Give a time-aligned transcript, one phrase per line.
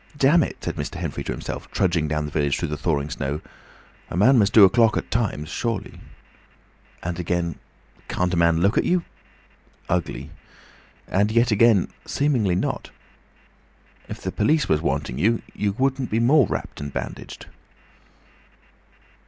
[0.17, 0.95] "Damn it!" said Mr.
[0.95, 3.39] Henfrey to himself, trudging down the village through the thawing snow;
[4.09, 5.99] "a man must do a clock at times, surely."
[7.03, 7.59] And again,
[8.07, 10.31] "Can't a man look at you?—Ugly!"
[11.07, 12.89] And yet again, "Seemingly not.
[14.09, 17.45] If the police was wanting you you couldn't be more wropped and bandaged."